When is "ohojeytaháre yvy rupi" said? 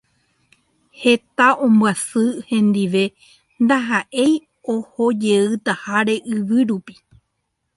4.73-6.93